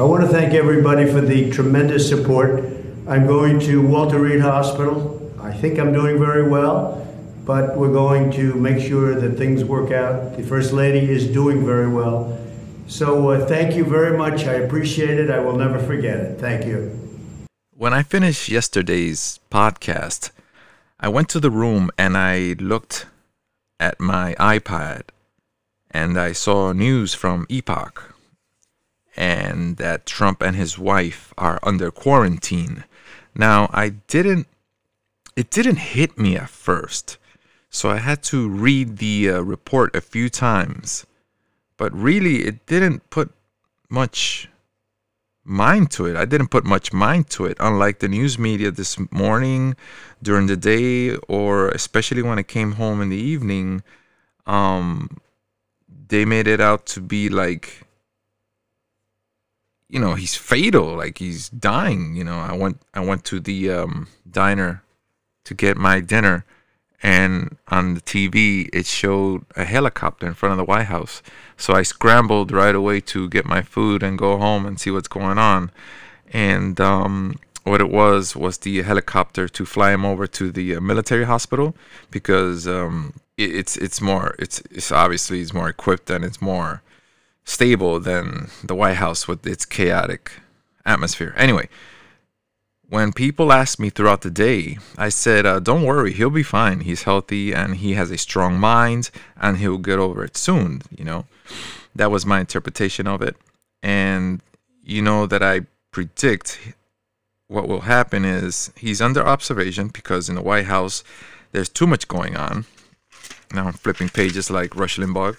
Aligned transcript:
I 0.00 0.02
want 0.04 0.22
to 0.22 0.28
thank 0.28 0.54
everybody 0.54 1.04
for 1.04 1.20
the 1.20 1.50
tremendous 1.50 2.08
support. 2.08 2.64
I'm 3.06 3.26
going 3.26 3.60
to 3.60 3.86
Walter 3.86 4.18
Reed 4.18 4.40
Hospital. 4.40 5.30
I 5.38 5.52
think 5.52 5.78
I'm 5.78 5.92
doing 5.92 6.18
very 6.18 6.48
well, 6.48 7.06
but 7.44 7.76
we're 7.76 7.92
going 7.92 8.32
to 8.32 8.54
make 8.54 8.82
sure 8.82 9.14
that 9.14 9.36
things 9.36 9.62
work 9.62 9.92
out. 9.92 10.38
The 10.38 10.42
First 10.42 10.72
Lady 10.72 11.00
is 11.00 11.26
doing 11.26 11.66
very 11.66 11.86
well. 11.86 12.34
So 12.88 13.28
uh, 13.28 13.44
thank 13.44 13.76
you 13.76 13.84
very 13.84 14.16
much. 14.16 14.46
I 14.46 14.54
appreciate 14.54 15.18
it. 15.18 15.30
I 15.30 15.38
will 15.40 15.58
never 15.58 15.78
forget 15.78 16.16
it. 16.16 16.40
Thank 16.40 16.64
you. 16.64 16.98
When 17.76 17.92
I 17.92 18.02
finished 18.02 18.48
yesterday's 18.48 19.38
podcast, 19.50 20.30
I 20.98 21.08
went 21.08 21.28
to 21.28 21.40
the 21.40 21.50
room 21.50 21.90
and 21.98 22.16
I 22.16 22.56
looked 22.58 23.04
at 23.78 24.00
my 24.00 24.34
iPad 24.40 25.02
and 25.90 26.18
I 26.18 26.32
saw 26.32 26.72
news 26.72 27.12
from 27.12 27.46
Epoch 27.50 28.09
and 29.16 29.76
that 29.76 30.06
Trump 30.06 30.42
and 30.42 30.56
his 30.56 30.78
wife 30.78 31.32
are 31.36 31.58
under 31.62 31.90
quarantine. 31.90 32.84
Now, 33.34 33.70
I 33.72 33.90
didn't 33.90 34.46
it 35.36 35.50
didn't 35.50 35.76
hit 35.76 36.18
me 36.18 36.36
at 36.36 36.50
first. 36.50 37.16
So 37.70 37.88
I 37.88 37.98
had 37.98 38.22
to 38.24 38.48
read 38.48 38.98
the 38.98 39.30
uh, 39.30 39.40
report 39.40 39.94
a 39.94 40.00
few 40.00 40.28
times. 40.28 41.06
But 41.76 41.94
really 41.94 42.44
it 42.44 42.66
didn't 42.66 43.08
put 43.10 43.32
much 43.88 44.48
mind 45.44 45.90
to 45.92 46.06
it. 46.06 46.16
I 46.16 46.24
didn't 46.24 46.48
put 46.48 46.64
much 46.64 46.92
mind 46.92 47.30
to 47.30 47.46
it, 47.46 47.56
unlike 47.60 48.00
the 48.00 48.08
news 48.08 48.38
media 48.38 48.70
this 48.70 48.98
morning, 49.10 49.76
during 50.22 50.46
the 50.46 50.56
day, 50.56 51.16
or 51.28 51.68
especially 51.70 52.22
when 52.22 52.38
I 52.38 52.42
came 52.42 52.72
home 52.72 53.00
in 53.00 53.08
the 53.08 53.16
evening. 53.16 53.82
Um, 54.46 55.18
they 56.08 56.24
made 56.24 56.46
it 56.46 56.60
out 56.60 56.86
to 56.86 57.00
be 57.00 57.28
like 57.28 57.86
you 59.90 59.98
know 59.98 60.14
he's 60.14 60.36
fatal 60.36 60.96
like 60.96 61.18
he's 61.18 61.48
dying 61.50 62.14
you 62.14 62.24
know. 62.24 62.38
I 62.38 62.52
went 62.52 62.80
i 62.94 63.00
went 63.00 63.24
to 63.26 63.40
the 63.40 63.70
um, 63.70 64.08
diner 64.30 64.82
to 65.44 65.54
get 65.54 65.76
my 65.76 66.00
dinner 66.00 66.44
and 67.02 67.56
on 67.68 67.94
the 67.94 68.00
tv 68.00 68.68
it 68.72 68.86
showed 68.86 69.44
a 69.56 69.64
helicopter 69.64 70.26
in 70.26 70.34
front 70.34 70.52
of 70.52 70.58
the 70.58 70.64
white 70.64 70.86
house. 70.86 71.22
So 71.56 71.74
i 71.74 71.82
scrambled 71.82 72.52
right 72.52 72.74
away 72.74 73.00
to 73.12 73.28
get 73.28 73.44
my 73.44 73.62
food 73.62 74.02
and 74.02 74.18
go 74.18 74.38
home 74.38 74.64
and 74.64 74.80
see 74.80 74.90
what's 74.90 75.08
going 75.08 75.38
on. 75.38 75.70
And 76.32 76.80
um, 76.80 77.36
what 77.64 77.80
it 77.80 77.90
was 77.90 78.36
was 78.36 78.58
the 78.58 78.82
helicopter 78.82 79.48
to 79.48 79.66
fly 79.66 79.92
him 79.92 80.04
over 80.04 80.26
to 80.26 80.50
the 80.50 80.76
uh, 80.76 80.80
military 80.80 81.24
hospital 81.24 81.74
because 82.10 82.66
um, 82.66 83.14
it, 83.36 83.54
it's 83.54 83.76
it's 83.76 84.00
more 84.00 84.34
it's 84.38 84.60
it's 84.70 84.92
obviously 84.92 85.40
it's 85.40 85.52
more 85.52 85.68
equipped 85.68 86.08
and 86.10 86.24
it's 86.24 86.40
more 86.40 86.82
stable 87.44 88.00
than 88.00 88.50
the 88.62 88.74
White 88.74 88.96
House 88.96 89.26
with 89.26 89.46
its 89.46 89.64
chaotic 89.64 90.32
atmosphere. 90.84 91.34
Anyway, 91.36 91.68
when 92.88 93.12
people 93.12 93.52
asked 93.52 93.78
me 93.78 93.90
throughout 93.90 94.22
the 94.22 94.30
day, 94.30 94.78
I 94.98 95.10
said, 95.10 95.46
uh, 95.46 95.60
"Don't 95.60 95.84
worry, 95.84 96.12
he'll 96.12 96.30
be 96.30 96.42
fine. 96.42 96.80
He's 96.80 97.04
healthy 97.04 97.52
and 97.52 97.76
he 97.76 97.94
has 97.94 98.10
a 98.10 98.18
strong 98.18 98.58
mind, 98.58 99.10
and 99.40 99.58
he'll 99.58 99.78
get 99.78 99.98
over 99.98 100.24
it 100.24 100.36
soon." 100.36 100.82
You 100.96 101.04
know, 101.04 101.26
that 101.94 102.10
was 102.10 102.26
my 102.26 102.40
interpretation 102.40 103.06
of 103.06 103.22
it, 103.22 103.36
and 103.82 104.40
you 104.82 105.02
know 105.02 105.26
that 105.26 105.42
I 105.42 105.66
predict 105.92 106.58
what 107.46 107.68
will 107.68 107.82
happen 107.82 108.24
is 108.24 108.70
he's 108.76 109.00
under 109.00 109.26
observation 109.26 109.88
because 109.88 110.28
in 110.28 110.36
the 110.36 110.42
White 110.42 110.66
House 110.66 111.02
there's 111.52 111.68
too 111.68 111.86
much 111.86 112.06
going 112.06 112.36
on. 112.36 112.64
Now 113.52 113.66
I'm 113.66 113.72
flipping 113.72 114.08
pages 114.08 114.50
like 114.50 114.76
Rush 114.76 114.98
Limbaugh. 114.98 115.36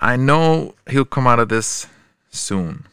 I 0.00 0.16
know 0.16 0.74
he'll 0.88 1.04
come 1.04 1.26
out 1.26 1.38
of 1.38 1.48
this 1.48 1.86
soon 2.30 2.84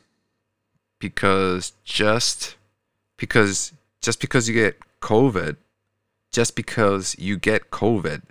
because 1.00 1.73
just 1.84 2.56
because 3.18 3.73
just 4.02 4.22
because 4.22 4.48
you 4.48 4.54
get 4.56 4.78
COVID, 5.02 5.58
just 6.32 6.56
because 6.56 7.16
you 7.20 7.38
get 7.38 7.72
COVID 7.72 8.22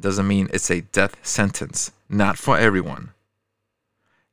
doesn't 0.00 0.28
mean 0.28 0.48
it's 0.52 0.70
a 0.70 0.82
death 0.82 1.16
sentence. 1.26 1.90
Not 2.08 2.38
for 2.38 2.58
everyone. 2.58 3.10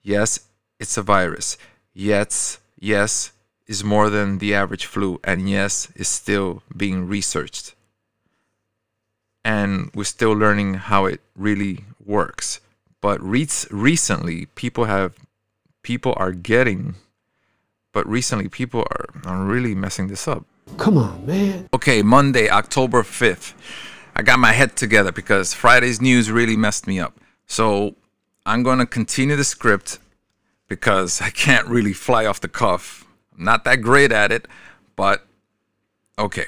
Yes, 0.02 0.40
it's 0.80 0.98
a 0.98 1.02
virus. 1.02 1.58
Yes, 1.94 2.60
yes, 2.80 3.32
is 3.68 3.84
more 3.84 4.10
than 4.10 4.38
the 4.38 4.54
average 4.54 4.86
flu, 4.86 5.20
and 5.24 5.50
yes, 5.50 5.90
is 5.96 6.08
still 6.08 6.62
being 6.76 7.08
researched. 7.08 7.74
And 9.44 9.92
we're 9.94 10.04
still 10.04 10.34
learning 10.34 10.76
how 10.76 11.06
it 11.06 11.22
really 11.36 11.86
works. 12.04 12.60
But 13.06 13.22
re- 13.22 13.48
recently, 13.70 14.48
people 14.56 14.86
have 14.86 15.14
people 15.84 16.16
are 16.18 16.32
getting, 16.32 16.96
but 17.94 18.04
recently 18.08 18.50
people 18.50 18.80
are, 18.80 19.06
are 19.26 19.46
really 19.46 19.76
messing 19.76 20.08
this 20.08 20.28
up. 20.28 20.44
Come 20.78 20.98
on, 20.98 21.24
man. 21.24 21.70
Okay, 21.72 22.02
Monday, 22.02 22.50
October 22.50 23.04
5th. 23.04 23.54
I 24.16 24.24
got 24.24 24.40
my 24.40 24.54
head 24.54 24.76
together 24.76 25.12
because 25.12 25.54
Friday's 25.54 26.02
news 26.02 26.32
really 26.32 26.58
messed 26.58 26.88
me 26.88 27.00
up. 27.00 27.14
So 27.46 27.94
I'm 28.44 28.64
going 28.64 28.80
to 28.80 28.88
continue 28.88 29.36
the 29.36 29.44
script 29.44 30.00
because 30.68 31.22
I 31.22 31.30
can't 31.30 31.68
really 31.68 31.94
fly 31.94 32.26
off 32.26 32.42
the 32.42 32.48
cuff 32.48 33.06
I'm 33.38 33.46
not 33.46 33.66
that 33.66 33.82
great 33.82 34.12
at 34.12 34.32
it, 34.32 34.48
but 34.96 35.28
okay. 36.18 36.48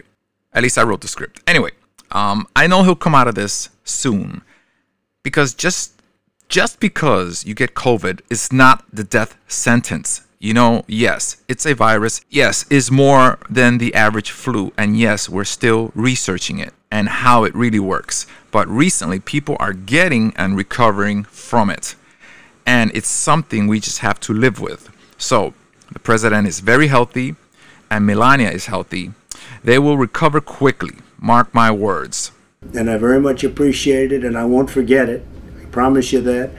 At 0.53 0.63
least 0.63 0.79
I 0.79 0.81
wrote 0.81 1.01
the 1.01 1.07
script. 1.07 1.39
Anyway, 1.45 1.74
um, 2.09 2.47
I 2.56 2.66
know 2.66 2.81
he'll 2.81 2.95
come 2.95 3.13
out 3.13 3.28
of 3.28 3.35
this 3.35 3.69
soon 3.84 4.41
because 5.22 5.53
just 5.53 5.96
just 6.49 6.79
because 6.79 7.45
you 7.45 7.53
get 7.53 7.73
COVID 7.73 8.21
is 8.29 8.51
not 8.51 8.83
the 8.91 9.03
death 9.03 9.37
sentence. 9.47 10.21
You 10.39 10.53
know, 10.53 10.83
yes, 10.87 11.37
it's 11.47 11.65
a 11.65 11.73
virus. 11.73 12.21
Yes, 12.29 12.65
is 12.69 12.91
more 12.91 13.39
than 13.49 13.79
the 13.79 13.93
average 13.95 14.29
flu, 14.29 14.71
and 14.77 14.97
yes, 14.97 15.27
we're 15.27 15.43
still 15.43 15.91
researching 15.95 16.59
it 16.59 16.73
and 16.91 17.09
how 17.09 17.43
it 17.43 17.55
really 17.55 17.79
works. 17.79 18.27
But 18.51 18.67
recently, 18.67 19.19
people 19.19 19.57
are 19.59 19.73
getting 19.73 20.33
and 20.37 20.55
recovering 20.55 21.23
from 21.23 21.69
it, 21.69 21.95
and 22.65 22.91
it's 22.93 23.09
something 23.09 23.67
we 23.67 23.79
just 23.79 23.99
have 23.99 24.19
to 24.21 24.33
live 24.33 24.59
with. 24.59 24.89
So 25.17 25.53
the 25.91 25.99
president 25.99 26.47
is 26.47 26.59
very 26.59 26.87
healthy, 26.87 27.35
and 27.89 28.05
Melania 28.05 28.51
is 28.51 28.67
healthy. 28.67 29.11
They 29.63 29.79
will 29.79 29.97
recover 29.97 30.39
quickly. 30.39 30.97
Mark 31.19 31.51
my 31.53 31.71
words. 31.71 32.31
And 32.75 32.91
I 32.91 32.97
very 32.97 33.19
much 33.19 33.43
appreciate 33.43 34.11
it, 34.11 34.23
and 34.23 34.37
I 34.37 34.45
won't 34.45 34.69
forget 34.69 35.09
it. 35.09 35.25
Promise 35.77 36.11
you 36.11 36.21
that. 36.21 36.49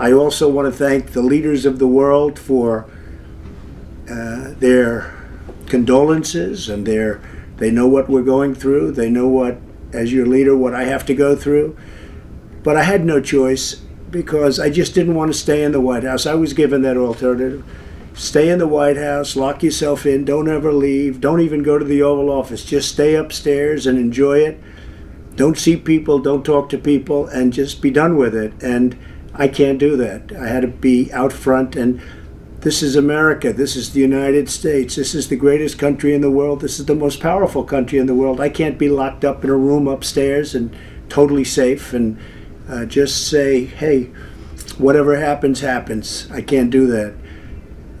I 0.00 0.10
also 0.10 0.48
want 0.48 0.66
to 0.66 0.76
thank 0.76 1.12
the 1.12 1.22
leaders 1.22 1.64
of 1.64 1.78
the 1.78 1.86
world 1.86 2.40
for 2.40 2.90
uh, 4.10 4.54
their 4.58 5.14
condolences 5.66 6.68
and 6.68 6.84
their 6.84 7.20
they 7.58 7.70
know 7.70 7.86
what 7.86 8.08
we're 8.08 8.24
going 8.24 8.56
through. 8.56 8.90
They 8.90 9.10
know 9.10 9.28
what, 9.28 9.60
as 9.92 10.12
your 10.12 10.26
leader, 10.26 10.56
what 10.56 10.74
I 10.74 10.86
have 10.86 11.06
to 11.06 11.14
go 11.14 11.36
through. 11.36 11.76
But 12.64 12.76
I 12.76 12.82
had 12.82 13.04
no 13.04 13.20
choice 13.20 13.74
because 14.10 14.58
I 14.58 14.70
just 14.70 14.92
didn't 14.92 15.14
want 15.14 15.32
to 15.32 15.38
stay 15.38 15.62
in 15.62 15.70
the 15.70 15.80
White 15.80 16.02
House. 16.02 16.26
I 16.26 16.34
was 16.34 16.52
given 16.52 16.82
that 16.82 16.96
alternative. 16.96 17.64
Stay 18.12 18.48
in 18.48 18.58
the 18.58 18.66
White 18.66 18.96
House, 18.96 19.36
lock 19.36 19.62
yourself 19.62 20.04
in, 20.04 20.24
don't 20.24 20.48
ever 20.48 20.72
leave, 20.72 21.20
don't 21.20 21.40
even 21.40 21.62
go 21.62 21.78
to 21.78 21.84
the 21.84 22.02
Oval 22.02 22.28
Office. 22.28 22.64
Just 22.64 22.90
stay 22.90 23.14
upstairs 23.14 23.86
and 23.86 23.96
enjoy 23.96 24.40
it. 24.40 24.60
Don't 25.38 25.56
see 25.56 25.76
people, 25.76 26.18
don't 26.18 26.44
talk 26.44 26.68
to 26.70 26.78
people, 26.78 27.28
and 27.28 27.52
just 27.52 27.80
be 27.80 27.92
done 27.92 28.16
with 28.16 28.34
it. 28.34 28.52
And 28.60 28.98
I 29.32 29.46
can't 29.46 29.78
do 29.78 29.96
that. 29.96 30.32
I 30.32 30.48
had 30.48 30.62
to 30.62 30.66
be 30.68 31.12
out 31.12 31.32
front, 31.32 31.76
and 31.76 32.02
this 32.62 32.82
is 32.82 32.96
America. 32.96 33.52
This 33.52 33.76
is 33.76 33.92
the 33.92 34.00
United 34.00 34.50
States. 34.50 34.96
This 34.96 35.14
is 35.14 35.28
the 35.28 35.36
greatest 35.36 35.78
country 35.78 36.12
in 36.12 36.22
the 36.22 36.30
world. 36.30 36.60
This 36.60 36.80
is 36.80 36.86
the 36.86 36.96
most 36.96 37.20
powerful 37.20 37.62
country 37.62 38.00
in 38.00 38.06
the 38.06 38.16
world. 38.16 38.40
I 38.40 38.48
can't 38.48 38.78
be 38.78 38.88
locked 38.88 39.24
up 39.24 39.44
in 39.44 39.50
a 39.50 39.56
room 39.56 39.86
upstairs 39.86 40.56
and 40.56 40.76
totally 41.08 41.44
safe 41.44 41.92
and 41.92 42.18
uh, 42.68 42.84
just 42.84 43.28
say, 43.28 43.64
hey, 43.64 44.10
whatever 44.76 45.16
happens, 45.20 45.60
happens. 45.60 46.28
I 46.32 46.42
can't 46.42 46.70
do 46.70 46.88
that 46.88 47.14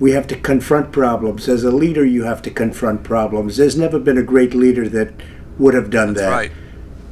we 0.00 0.12
have 0.12 0.28
to 0.28 0.36
confront 0.36 0.92
problems. 0.92 1.48
As 1.48 1.64
a 1.64 1.72
leader, 1.72 2.04
you 2.04 2.22
have 2.22 2.40
to 2.42 2.50
confront 2.50 3.02
problems. 3.02 3.56
There's 3.56 3.76
never 3.76 3.98
been 3.98 4.16
a 4.16 4.22
great 4.22 4.54
leader 4.54 4.88
that 4.88 5.12
would 5.58 5.74
have 5.74 5.90
done 5.90 6.14
that's 6.14 6.26
that. 6.26 6.30
Right. 6.30 6.52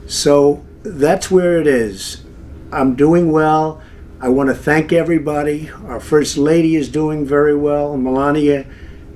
So 0.06 0.64
that's 0.82 1.30
where 1.30 1.60
it 1.60 1.66
is. 1.66 2.24
I'm 2.72 2.94
doing 2.94 3.32
well. 3.32 3.82
I 4.20 4.28
want 4.28 4.48
to 4.48 4.54
thank 4.54 4.92
everybody. 4.92 5.70
Our 5.70 6.00
First 6.00 6.38
Lady 6.38 6.76
is 6.76 6.88
doing 6.88 7.26
very 7.26 7.56
well. 7.56 7.96
Melania 7.96 8.66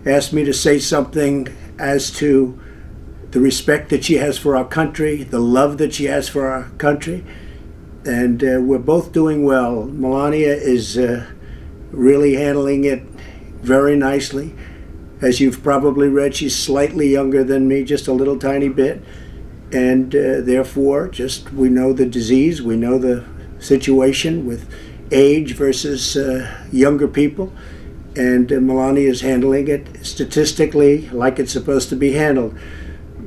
asked 0.04 0.32
me 0.32 0.44
to 0.44 0.52
say 0.52 0.78
something 0.78 1.48
as 1.78 2.10
to 2.12 2.60
the 3.30 3.40
respect 3.40 3.90
that 3.90 4.04
she 4.04 4.14
has 4.14 4.36
for 4.36 4.56
our 4.56 4.64
country, 4.64 5.22
the 5.22 5.38
love 5.38 5.78
that 5.78 5.94
she 5.94 6.04
has 6.06 6.28
for 6.28 6.48
our 6.48 6.64
country. 6.70 7.24
And 8.04 8.42
uh, 8.42 8.58
we're 8.60 8.78
both 8.78 9.12
doing 9.12 9.44
well. 9.44 9.84
Melania 9.84 10.54
is 10.54 10.98
uh, 10.98 11.30
really 11.92 12.34
handling 12.34 12.84
it 12.84 13.02
very 13.62 13.96
nicely. 13.96 14.54
As 15.22 15.38
you've 15.38 15.62
probably 15.62 16.08
read, 16.08 16.34
she's 16.34 16.56
slightly 16.56 17.08
younger 17.08 17.44
than 17.44 17.68
me, 17.68 17.84
just 17.84 18.08
a 18.08 18.12
little 18.12 18.38
tiny 18.38 18.68
bit. 18.68 19.02
And 19.72 20.14
uh, 20.14 20.40
therefore, 20.40 21.08
just 21.08 21.52
we 21.52 21.68
know 21.68 21.92
the 21.92 22.06
disease, 22.06 22.60
we 22.62 22.76
know 22.76 22.98
the 22.98 23.24
situation 23.58 24.46
with 24.46 24.68
age 25.12 25.54
versus 25.54 26.16
uh, 26.16 26.66
younger 26.72 27.08
people. 27.08 27.52
and 28.16 28.52
uh, 28.52 28.60
Melania 28.60 29.08
is 29.08 29.20
handling 29.20 29.68
it 29.68 30.04
statistically 30.04 31.08
like 31.10 31.38
it's 31.38 31.52
supposed 31.52 31.88
to 31.90 31.96
be 31.96 32.12
handled. 32.12 32.58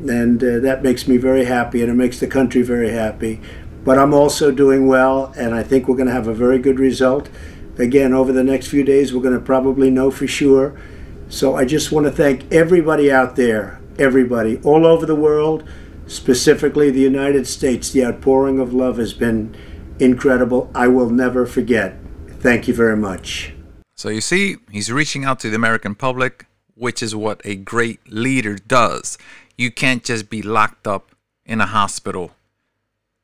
And 0.07 0.43
uh, 0.43 0.59
that 0.59 0.83
makes 0.83 1.07
me 1.07 1.17
very 1.17 1.45
happy, 1.45 1.81
and 1.81 1.89
it 1.89 1.95
makes 1.95 2.19
the 2.19 2.27
country 2.27 2.61
very 2.61 2.91
happy. 2.91 3.39
But 3.85 3.97
I'm 3.97 4.13
also 4.13 4.51
doing 4.51 4.87
well, 4.87 5.33
and 5.37 5.53
I 5.53 5.63
think 5.63 5.87
we're 5.87 5.95
going 5.95 6.07
to 6.07 6.13
have 6.13 6.27
a 6.27 6.33
very 6.33 6.59
good 6.59 6.79
result. 6.79 7.29
Again, 7.77 8.13
over 8.13 8.31
the 8.31 8.43
next 8.43 8.67
few 8.67 8.83
days, 8.83 9.13
we're 9.13 9.21
going 9.21 9.33
to 9.33 9.39
probably 9.39 9.89
know 9.89 10.11
for 10.11 10.27
sure. 10.27 10.79
So 11.29 11.55
I 11.55 11.65
just 11.65 11.91
want 11.91 12.05
to 12.05 12.11
thank 12.11 12.51
everybody 12.51 13.11
out 13.11 13.35
there, 13.35 13.79
everybody, 13.97 14.59
all 14.63 14.85
over 14.85 15.05
the 15.05 15.15
world, 15.15 15.67
specifically 16.07 16.89
the 16.89 16.99
United 16.99 17.47
States. 17.47 17.91
The 17.91 18.05
outpouring 18.05 18.59
of 18.59 18.73
love 18.73 18.97
has 18.97 19.13
been 19.13 19.55
incredible. 19.99 20.71
I 20.75 20.87
will 20.87 21.09
never 21.09 21.45
forget. 21.45 21.97
Thank 22.39 22.67
you 22.67 22.73
very 22.73 22.97
much. 22.97 23.53
So 23.95 24.09
you 24.09 24.21
see, 24.21 24.57
he's 24.71 24.91
reaching 24.91 25.23
out 25.23 25.39
to 25.41 25.49
the 25.49 25.55
American 25.55 25.95
public, 25.95 26.45
which 26.75 27.01
is 27.01 27.15
what 27.15 27.41
a 27.45 27.55
great 27.55 27.99
leader 28.11 28.57
does. 28.57 29.17
You 29.57 29.71
can't 29.71 30.03
just 30.03 30.29
be 30.29 30.41
locked 30.41 30.87
up 30.87 31.11
in 31.45 31.61
a 31.61 31.67
hospital. 31.67 32.31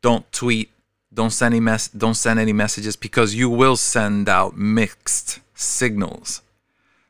Don't 0.02 0.32
tweet, 0.32 0.72
don't 1.14 1.32
send 1.32 1.54
any 1.54 1.60
mess 1.60 1.88
don't 1.88 2.14
send 2.14 2.40
any 2.40 2.54
messages 2.54 2.96
because 2.96 3.34
you 3.34 3.50
will 3.50 3.76
send 3.76 4.30
out 4.30 4.58
mixed 4.58 5.40
signals. 5.56 6.42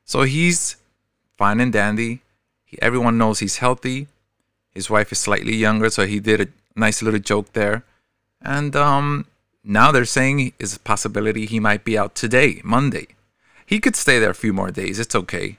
So 0.06 0.24
he's 0.24 0.78
fine 1.38 1.60
and 1.60 1.72
dandy. 1.72 2.22
He, 2.66 2.82
everyone 2.82 3.18
knows 3.18 3.40
he's 3.40 3.58
healthy. 3.58 4.08
His 4.80 4.90
wife 4.90 5.12
is 5.12 5.20
slightly 5.20 5.58
younger, 5.58 5.90
so 5.90 6.06
he 6.06 6.22
did 6.22 6.40
a 6.40 6.48
nice 6.74 7.02
little 7.02 7.20
joke 7.20 7.52
there. 7.52 7.84
And 8.42 8.78
um, 8.78 9.26
now 9.62 9.92
they're 9.92 10.06
saying 10.06 10.54
is 10.58 10.74
a 10.74 10.80
possibility 10.80 11.46
he 11.46 11.60
might 11.60 11.84
be 11.84 11.98
out 11.98 12.16
today, 12.16 12.62
Monday. 12.64 13.08
He 13.66 13.82
could 13.82 13.98
stay 13.98 14.20
there 14.20 14.30
a 14.30 14.44
few 14.46 14.54
more 14.54 14.72
days. 14.72 14.98
It's 14.98 15.16
okay. 15.16 15.58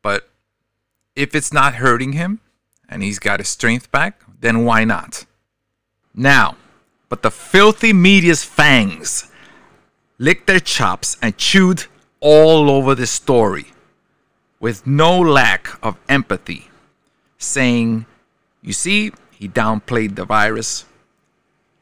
But 0.00 0.26
if 1.14 1.34
it's 1.34 1.52
not 1.52 1.74
hurting 1.84 2.12
him 2.12 2.40
and 2.88 3.02
he's 3.02 3.18
got 3.18 3.40
his 3.40 3.48
strength 3.48 3.92
back, 3.92 4.22
then 4.40 4.64
why 4.64 4.84
not? 4.84 5.26
Now, 6.14 6.56
but 7.10 7.20
the 7.20 7.30
filthy 7.30 7.92
media's 7.92 8.42
fangs 8.42 9.30
licked 10.16 10.46
their 10.46 10.60
chops 10.60 11.18
and 11.20 11.36
chewed 11.36 11.84
all 12.20 12.70
over 12.70 12.94
the 12.94 13.06
story 13.06 13.66
with 14.60 14.86
no 14.86 15.20
lack 15.20 15.68
of 15.82 15.98
empathy, 16.08 16.70
saying, 17.36 18.06
You 18.62 18.72
see, 18.72 19.12
he 19.32 19.48
downplayed 19.48 20.14
the 20.14 20.24
virus, 20.24 20.84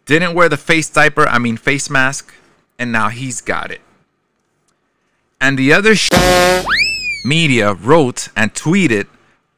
didn't 0.07 0.35
wear 0.35 0.49
the 0.49 0.57
face 0.57 0.89
diaper, 0.89 1.29
I 1.29 1.39
mean 1.39 1.57
face 1.57 1.91
mask, 1.91 2.33
and 2.79 2.91
now 2.91 3.11
he's 3.11 3.43
got 3.43 3.71
it. 3.71 3.83
And 5.41 5.59
the 5.59 5.73
other 5.73 5.95
sh- 5.95 6.09
media 7.25 7.75
wrote 7.75 8.29
and 8.35 8.55
tweeted, 8.55 9.07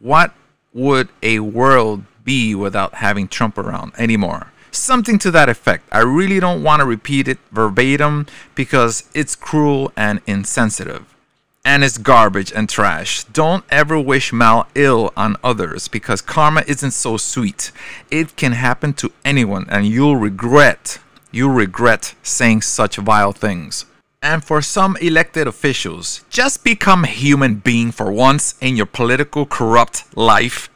What 0.00 0.34
would 0.72 1.08
a 1.22 1.38
world 1.38 2.04
be 2.24 2.54
without 2.54 2.94
having 2.94 3.28
Trump 3.28 3.56
around 3.56 3.92
anymore? 3.96 4.52
Something 4.72 5.18
to 5.18 5.30
that 5.30 5.48
effect. 5.48 5.84
I 5.92 6.00
really 6.00 6.40
don't 6.40 6.62
want 6.62 6.80
to 6.80 6.86
repeat 6.86 7.28
it 7.28 7.38
verbatim 7.52 8.26
because 8.54 9.08
it's 9.14 9.36
cruel 9.36 9.92
and 9.96 10.20
insensitive. 10.26 11.11
And 11.64 11.84
it's 11.84 11.96
garbage 11.96 12.52
and 12.52 12.68
trash. 12.68 13.22
Don't 13.24 13.64
ever 13.70 13.98
wish 13.98 14.32
mal 14.32 14.66
ill 14.74 15.12
on 15.16 15.36
others 15.44 15.86
because 15.86 16.20
karma 16.20 16.64
isn't 16.66 16.90
so 16.90 17.16
sweet. 17.16 17.70
It 18.10 18.36
can 18.36 18.52
happen 18.52 18.94
to 18.94 19.12
anyone 19.24 19.66
and 19.68 19.86
you'll 19.86 20.16
regret, 20.16 20.98
you'll 21.30 21.50
regret 21.50 22.14
saying 22.22 22.62
such 22.62 22.96
vile 22.96 23.32
things. 23.32 23.86
And 24.20 24.42
for 24.42 24.60
some 24.60 24.96
elected 25.00 25.46
officials, 25.46 26.24
just 26.30 26.64
become 26.64 27.04
human 27.04 27.56
being 27.56 27.92
for 27.92 28.10
once 28.10 28.54
in 28.60 28.76
your 28.76 28.86
political 28.86 29.46
corrupt 29.46 30.16
life. 30.16 30.68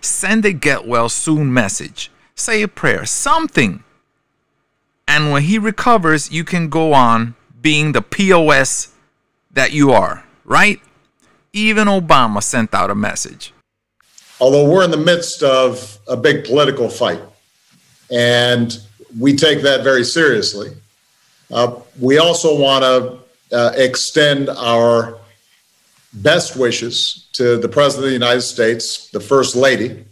Send 0.00 0.44
a 0.44 0.52
get 0.52 0.86
well 0.86 1.08
soon 1.08 1.52
message. 1.52 2.10
Say 2.34 2.62
a 2.62 2.68
prayer, 2.68 3.04
something. 3.06 3.82
And 5.08 5.32
when 5.32 5.42
he 5.42 5.58
recovers, 5.58 6.30
you 6.30 6.44
can 6.44 6.68
go 6.68 6.92
on 6.92 7.34
being 7.60 7.92
the 7.92 8.02
POS 8.02 8.92
that 9.50 9.72
you 9.72 9.90
are, 9.90 10.24
right? 10.48 10.80
Even 11.52 11.86
Obama 11.86 12.42
sent 12.42 12.74
out 12.74 12.90
a 12.90 12.94
message. 12.94 13.52
Although 14.40 14.68
we're 14.68 14.84
in 14.84 14.90
the 14.90 14.96
midst 14.96 15.42
of 15.42 15.98
a 16.08 16.16
big 16.16 16.44
political 16.44 16.88
fight, 16.88 17.20
and 18.10 18.78
we 19.18 19.36
take 19.36 19.62
that 19.62 19.84
very 19.84 20.04
seriously, 20.04 20.70
uh, 21.52 21.76
we 22.00 22.18
also 22.18 22.58
want 22.58 22.82
to 22.84 23.56
uh, 23.56 23.72
extend 23.76 24.48
our 24.48 25.18
best 26.14 26.56
wishes 26.56 27.28
to 27.32 27.58
the 27.58 27.68
President 27.68 28.04
of 28.04 28.10
the 28.10 28.14
United 28.14 28.42
States, 28.42 29.10
the 29.10 29.20
First 29.20 29.54
Lady. 29.54 30.04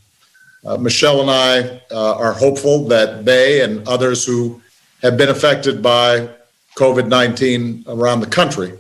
Uh, 0.65 0.77
Michelle 0.77 1.21
and 1.21 1.31
I 1.31 1.81
uh, 1.91 2.17
are 2.17 2.33
hopeful 2.33 2.89
that 2.89 3.25
they 3.25 3.63
and 3.63 3.87
others 3.87 4.25
who 4.27 4.61
have 5.03 5.17
been 5.17 5.29
affected 5.29 5.83
by 5.83 6.29
COVID 6.77 7.09
19 7.09 7.85
around 7.87 8.21
the 8.21 8.27
country 8.27 8.77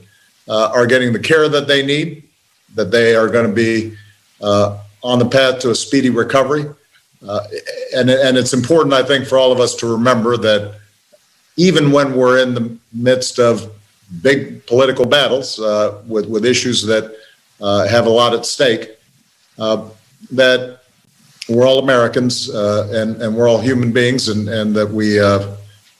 uh, 0.48 0.70
are 0.74 0.86
getting 0.86 1.12
the 1.12 1.18
care 1.18 1.48
that 1.48 1.66
they 1.66 1.84
need, 1.84 2.22
that 2.74 2.90
they 2.90 3.14
are 3.14 3.28
going 3.28 3.46
to 3.46 3.52
be 3.52 3.96
uh, 4.40 4.78
on 5.02 5.18
the 5.18 5.26
path 5.26 5.60
to 5.60 5.70
a 5.70 5.74
speedy 5.74 6.10
recovery. 6.10 6.64
and, 7.94 8.10
and 8.10 8.36
it's 8.36 8.52
important, 8.52 8.94
I 8.94 9.02
think, 9.02 9.26
for 9.26 9.38
all 9.38 9.52
of 9.52 9.60
us 9.60 9.74
to 9.76 9.86
remember 9.86 10.36
that 10.36 10.78
even 11.56 11.90
when 11.90 12.14
we're 12.14 12.38
in 12.38 12.54
the 12.54 12.78
midst 12.92 13.38
of 13.38 13.72
big 14.22 14.64
political 14.66 15.04
battles 15.04 15.58
uh, 15.58 16.00
with 16.06 16.26
with 16.28 16.44
issues 16.44 16.82
that 16.82 17.16
uh, 17.60 17.86
have 17.88 18.06
a 18.06 18.10
lot 18.10 18.34
at 18.34 18.44
stake, 18.46 18.90
uh, 19.58 19.88
that 20.30 20.80
we're 21.48 21.66
all 21.66 21.78
Americans 21.78 22.50
uh, 22.50 22.88
and 22.92 23.20
and 23.22 23.34
we're 23.34 23.48
all 23.48 23.60
human 23.60 23.92
beings, 23.92 24.28
and 24.28 24.48
and 24.48 24.74
that 24.74 24.88
we. 24.88 25.18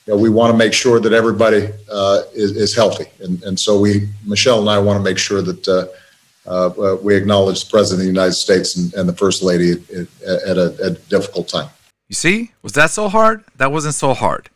Uh, 0.08 0.12
you 0.12 0.16
know, 0.16 0.22
we 0.22 0.30
want 0.30 0.52
to 0.52 0.56
make 0.56 0.72
sure 0.72 1.00
that 1.00 1.12
everybody 1.12 1.68
uh, 1.90 2.22
is, 2.32 2.52
is, 2.52 2.74
healthy, 2.74 3.06
and, 3.20 3.42
and 3.42 3.58
so 3.58 3.80
we, 3.80 4.08
Michelle 4.24 4.60
and 4.60 4.70
I, 4.70 4.78
want 4.78 4.98
to 4.98 5.02
make 5.02 5.18
sure 5.18 5.42
that 5.42 7.00
we 7.02 7.16
acknowledge 7.16 7.64
the 7.64 7.70
President 7.70 8.00
of 8.00 8.04
the 8.04 8.12
United 8.12 8.34
States 8.34 8.76
and, 8.76 8.94
and 8.94 9.08
the 9.08 9.14
First 9.14 9.42
Lady 9.42 9.72
at, 9.72 10.28
at, 10.28 10.56
a, 10.58 10.76
at 10.84 10.92
a 10.92 11.00
difficult 11.08 11.48
time. 11.48 11.68
You 12.08 12.14
see, 12.14 12.52
was 12.62 12.72
that 12.72 12.90
so 12.90 13.08
hard? 13.08 13.44
That 13.56 13.72
wasn't 13.72 13.94
so 13.94 14.14
hard. 14.14 14.48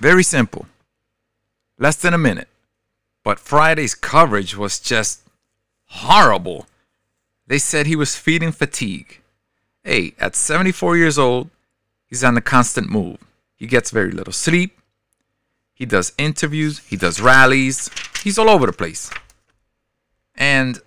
Very 0.00 0.24
simple. 0.24 0.66
Less 1.78 1.96
than 1.96 2.14
a 2.14 2.18
minute. 2.18 2.48
But 3.22 3.38
Friday's 3.38 3.94
coverage 3.94 4.56
was 4.56 4.78
just 4.78 5.20
horrible. 5.86 6.66
They 7.46 7.58
said 7.58 7.86
he 7.86 7.96
was 7.96 8.16
feeding 8.16 8.52
fatigue. 8.52 9.20
Hey, 9.84 10.14
at 10.18 10.34
74 10.34 10.96
years 10.96 11.18
old, 11.18 11.50
he's 12.08 12.24
on 12.24 12.34
the 12.34 12.40
constant 12.40 12.90
move. 12.90 13.18
He 13.56 13.66
gets 13.66 13.90
very 13.90 14.12
little 14.12 14.32
sleep. 14.32 14.78
He 15.74 15.84
does 15.84 16.12
interviews, 16.16 16.78
he 16.80 16.96
does 16.96 17.20
rallies. 17.20 17.90
He's 18.22 18.38
all 18.38 18.48
over 18.48 18.66
the 18.66 18.72
place. 18.72 19.10
And 20.34 20.80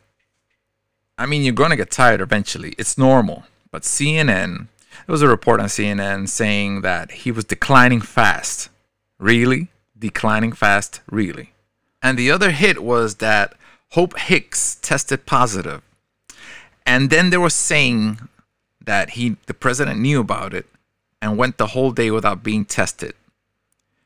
I 1.17 1.25
mean, 1.25 1.43
you're 1.43 1.53
going 1.53 1.69
to 1.69 1.75
get 1.75 1.91
tired 1.91 2.21
eventually. 2.21 2.73
It's 2.77 2.97
normal. 2.97 3.43
But 3.71 3.83
CNN, 3.83 4.67
there 5.05 5.13
was 5.13 5.21
a 5.21 5.27
report 5.27 5.59
on 5.59 5.67
CNN 5.67 6.27
saying 6.27 6.81
that 6.81 7.11
he 7.11 7.31
was 7.31 7.45
declining 7.45 8.01
fast 8.01 8.69
really, 9.19 9.67
declining 9.97 10.53
fast, 10.53 11.01
really. 11.11 11.51
And 12.01 12.17
the 12.17 12.31
other 12.31 12.51
hit 12.51 12.81
was 12.81 13.15
that 13.15 13.53
Hope 13.89 14.17
Hicks 14.17 14.75
tested 14.81 15.25
positive. 15.25 15.81
And 16.85 17.09
then 17.09 17.29
they 17.29 17.37
were 17.37 17.49
saying 17.49 18.19
that 18.81 19.11
he 19.11 19.35
the 19.45 19.53
president 19.53 19.99
knew 19.99 20.19
about 20.19 20.53
it 20.53 20.65
and 21.21 21.37
went 21.37 21.57
the 21.57 21.67
whole 21.67 21.91
day 21.91 22.11
without 22.11 22.43
being 22.43 22.65
tested. 22.65 23.13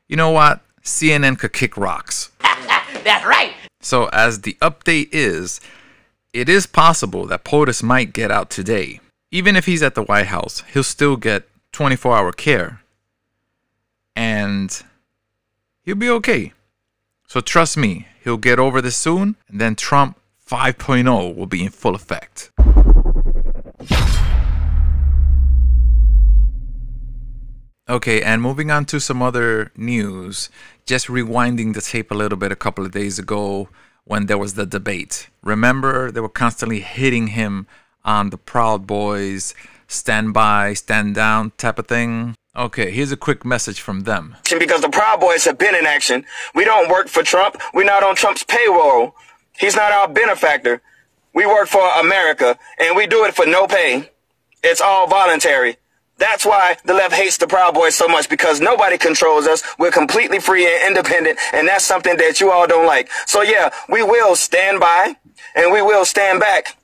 You 0.08 0.16
know 0.16 0.30
what? 0.30 0.60
CNN 0.82 1.38
could 1.38 1.52
kick 1.52 1.76
rocks. 1.76 2.30
That's 2.40 3.24
right. 3.24 3.52
So 3.80 4.08
as 4.12 4.42
the 4.42 4.56
update 4.60 5.08
is, 5.12 5.60
it 6.32 6.48
is 6.48 6.66
possible 6.66 7.26
that 7.26 7.44
POTUS 7.44 7.82
might 7.82 8.12
get 8.12 8.30
out 8.30 8.50
today. 8.50 9.00
Even 9.30 9.56
if 9.56 9.66
he's 9.66 9.82
at 9.82 9.94
the 9.94 10.02
White 10.02 10.26
House, 10.26 10.62
he'll 10.72 10.82
still 10.82 11.16
get 11.16 11.48
24 11.72 12.16
hour 12.16 12.32
care. 12.32 12.80
And 14.16 14.82
he'll 15.82 15.96
be 15.96 16.10
okay. 16.10 16.52
So 17.26 17.40
trust 17.40 17.76
me, 17.76 18.06
he'll 18.22 18.36
get 18.36 18.58
over 18.58 18.80
this 18.80 18.96
soon, 18.96 19.36
and 19.48 19.60
then 19.60 19.74
Trump 19.74 20.18
5.0 20.48 21.34
will 21.34 21.46
be 21.46 21.64
in 21.64 21.70
full 21.70 21.94
effect. 21.94 22.50
Okay, 27.86 28.22
and 28.22 28.40
moving 28.40 28.70
on 28.70 28.86
to 28.86 28.98
some 28.98 29.20
other 29.20 29.70
news, 29.76 30.48
just 30.86 31.08
rewinding 31.08 31.74
the 31.74 31.82
tape 31.82 32.10
a 32.10 32.14
little 32.14 32.38
bit 32.38 32.50
a 32.50 32.56
couple 32.56 32.86
of 32.86 32.92
days 32.92 33.18
ago 33.18 33.68
when 34.04 34.24
there 34.24 34.38
was 34.38 34.54
the 34.54 34.64
debate. 34.64 35.28
Remember, 35.42 36.10
they 36.10 36.20
were 36.20 36.30
constantly 36.30 36.80
hitting 36.80 37.28
him 37.28 37.66
on 38.02 38.30
the 38.30 38.38
Proud 38.38 38.86
Boys, 38.86 39.54
stand 39.86 40.32
by, 40.32 40.72
stand 40.72 41.14
down 41.14 41.52
type 41.58 41.78
of 41.78 41.86
thing. 41.86 42.34
Okay, 42.56 42.90
here's 42.90 43.12
a 43.12 43.18
quick 43.18 43.44
message 43.44 43.82
from 43.82 44.04
them. 44.04 44.36
Because 44.58 44.80
the 44.80 44.88
Proud 44.88 45.20
Boys 45.20 45.44
have 45.44 45.58
been 45.58 45.74
in 45.74 45.84
action. 45.84 46.24
We 46.54 46.64
don't 46.64 46.88
work 46.88 47.08
for 47.08 47.22
Trump. 47.22 47.60
We're 47.74 47.84
not 47.84 48.02
on 48.02 48.16
Trump's 48.16 48.44
payroll. 48.44 49.14
He's 49.58 49.76
not 49.76 49.92
our 49.92 50.08
benefactor. 50.08 50.80
We 51.34 51.44
work 51.44 51.68
for 51.68 51.86
America 52.00 52.58
and 52.78 52.96
we 52.96 53.06
do 53.06 53.24
it 53.26 53.34
for 53.34 53.44
no 53.44 53.66
pay. 53.66 54.10
It's 54.62 54.80
all 54.80 55.06
voluntary. 55.06 55.76
That's 56.24 56.46
why 56.46 56.78
the 56.86 56.94
left 56.94 57.12
hates 57.12 57.36
the 57.36 57.46
Proud 57.46 57.74
Boys 57.74 57.94
so 57.94 58.08
much 58.08 58.30
because 58.30 58.58
nobody 58.58 58.96
controls 58.96 59.46
us. 59.46 59.62
We're 59.78 59.90
completely 59.90 60.40
free 60.40 60.64
and 60.64 60.96
independent, 60.96 61.38
and 61.52 61.68
that's 61.68 61.84
something 61.84 62.16
that 62.16 62.40
you 62.40 62.50
all 62.50 62.66
don't 62.66 62.86
like. 62.86 63.10
So 63.26 63.42
yeah, 63.42 63.68
we 63.90 64.02
will 64.02 64.34
stand 64.34 64.80
by 64.80 65.16
and 65.54 65.70
we 65.70 65.82
will 65.82 66.06
stand 66.06 66.40
back 66.40 66.78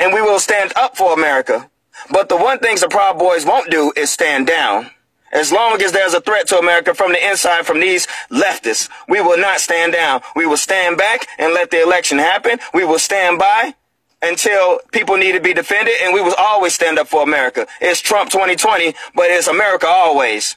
and 0.00 0.12
we 0.12 0.20
will 0.20 0.40
stand 0.40 0.72
up 0.74 0.96
for 0.96 1.12
America. 1.14 1.70
But 2.10 2.28
the 2.28 2.36
one 2.36 2.58
thing 2.58 2.74
the 2.80 2.88
Proud 2.88 3.16
Boys 3.16 3.46
won't 3.46 3.70
do 3.70 3.92
is 3.94 4.10
stand 4.10 4.48
down. 4.48 4.90
As 5.30 5.52
long 5.52 5.80
as 5.80 5.92
there's 5.92 6.14
a 6.14 6.20
threat 6.20 6.48
to 6.48 6.58
America 6.58 6.94
from 6.94 7.12
the 7.12 7.30
inside 7.30 7.64
from 7.64 7.78
these 7.78 8.08
leftists, 8.28 8.90
we 9.08 9.20
will 9.20 9.38
not 9.38 9.60
stand 9.60 9.92
down. 9.92 10.20
We 10.34 10.46
will 10.46 10.56
stand 10.56 10.98
back 10.98 11.28
and 11.38 11.54
let 11.54 11.70
the 11.70 11.80
election 11.80 12.18
happen. 12.18 12.58
We 12.74 12.84
will 12.84 12.98
stand 12.98 13.38
by 13.38 13.76
until 14.22 14.80
people 14.92 15.16
need 15.16 15.32
to 15.32 15.40
be 15.40 15.54
defended, 15.54 15.94
and 16.02 16.12
we 16.12 16.20
will 16.20 16.34
always 16.38 16.74
stand 16.74 16.98
up 16.98 17.08
for 17.08 17.22
America. 17.22 17.66
It's 17.80 18.00
Trump 18.00 18.30
2020, 18.30 18.94
but 19.14 19.30
it's 19.30 19.46
America 19.46 19.86
always. 19.86 20.56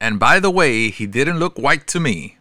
And 0.00 0.18
by 0.18 0.40
the 0.40 0.50
way, 0.50 0.90
he 0.90 1.06
didn't 1.06 1.38
look 1.38 1.58
white 1.58 1.86
to 1.88 2.00
me. 2.00 2.38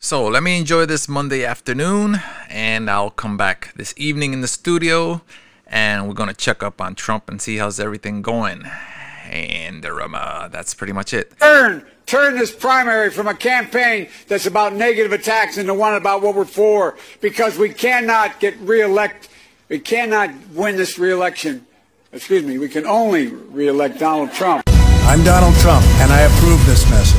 So 0.00 0.26
let 0.28 0.44
me 0.44 0.58
enjoy 0.58 0.86
this 0.86 1.08
Monday 1.08 1.44
afternoon, 1.44 2.20
and 2.48 2.88
I'll 2.88 3.10
come 3.10 3.36
back 3.36 3.72
this 3.74 3.94
evening 3.96 4.32
in 4.32 4.42
the 4.42 4.48
studio, 4.48 5.22
and 5.66 6.06
we're 6.06 6.14
gonna 6.14 6.34
check 6.34 6.62
up 6.62 6.80
on 6.80 6.94
Trump 6.94 7.28
and 7.28 7.42
see 7.42 7.56
how's 7.56 7.80
everything 7.80 8.22
going. 8.22 8.64
And 9.28 9.84
uh, 9.84 10.48
that's 10.50 10.72
pretty 10.72 10.92
much 10.92 11.12
it. 11.12 11.38
Turn, 11.38 11.84
turn 12.06 12.36
this 12.36 12.54
primary 12.54 13.10
from 13.10 13.26
a 13.26 13.34
campaign 13.34 14.08
that's 14.28 14.46
about 14.46 14.72
negative 14.72 15.12
attacks 15.12 15.58
into 15.58 15.74
one 15.74 15.94
about 15.94 16.22
what 16.22 16.34
we're 16.34 16.44
for, 16.44 16.96
because 17.20 17.58
we 17.58 17.68
cannot 17.68 18.38
get 18.40 18.56
reelect 18.60 19.28
we 19.68 19.78
cannot 19.78 20.30
win 20.54 20.76
this 20.76 20.98
reelection. 20.98 21.66
Excuse 22.12 22.44
me, 22.44 22.58
we 22.58 22.68
can 22.68 22.86
only 22.86 23.26
reelect 23.26 23.98
Donald 23.98 24.32
Trump. 24.32 24.62
I'm 24.66 25.22
Donald 25.24 25.54
Trump, 25.56 25.84
and 26.00 26.10
I 26.10 26.22
approve 26.22 26.64
this 26.66 26.88
message. 26.90 27.17